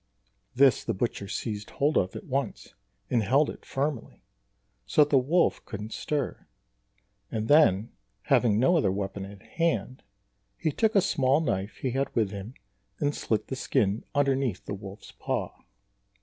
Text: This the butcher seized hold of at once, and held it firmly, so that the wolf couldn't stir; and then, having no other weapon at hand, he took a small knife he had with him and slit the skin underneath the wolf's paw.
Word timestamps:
This 0.55 0.83
the 0.83 0.95
butcher 0.95 1.27
seized 1.27 1.69
hold 1.69 1.95
of 1.95 2.15
at 2.15 2.23
once, 2.25 2.73
and 3.11 3.21
held 3.21 3.51
it 3.51 3.63
firmly, 3.63 4.23
so 4.87 5.03
that 5.03 5.11
the 5.11 5.19
wolf 5.19 5.63
couldn't 5.65 5.93
stir; 5.93 6.47
and 7.31 7.47
then, 7.47 7.91
having 8.23 8.59
no 8.59 8.77
other 8.77 8.91
weapon 8.91 9.25
at 9.25 9.43
hand, 9.43 10.01
he 10.57 10.71
took 10.71 10.95
a 10.95 11.01
small 11.01 11.39
knife 11.39 11.75
he 11.75 11.91
had 11.91 12.09
with 12.15 12.31
him 12.31 12.55
and 12.97 13.13
slit 13.13 13.45
the 13.45 13.55
skin 13.55 14.03
underneath 14.15 14.65
the 14.65 14.73
wolf's 14.73 15.11
paw. 15.11 15.53